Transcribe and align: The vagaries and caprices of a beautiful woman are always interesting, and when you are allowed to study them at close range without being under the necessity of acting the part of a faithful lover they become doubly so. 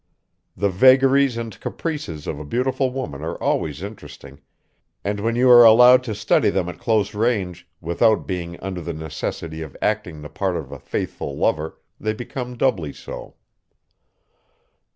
The 0.57 0.69
vagaries 0.69 1.37
and 1.37 1.59
caprices 1.59 2.25
of 2.25 2.39
a 2.39 2.43
beautiful 2.43 2.89
woman 2.91 3.21
are 3.21 3.35
always 3.35 3.83
interesting, 3.83 4.41
and 5.03 5.19
when 5.19 5.35
you 5.35 5.47
are 5.51 5.63
allowed 5.63 6.03
to 6.05 6.15
study 6.15 6.49
them 6.49 6.67
at 6.69 6.79
close 6.79 7.13
range 7.13 7.69
without 7.81 8.25
being 8.25 8.59
under 8.61 8.81
the 8.81 8.93
necessity 8.93 9.61
of 9.61 9.77
acting 9.79 10.23
the 10.23 10.29
part 10.29 10.57
of 10.57 10.71
a 10.71 10.79
faithful 10.79 11.37
lover 11.37 11.79
they 11.99 12.13
become 12.13 12.57
doubly 12.57 12.93
so. 12.93 13.35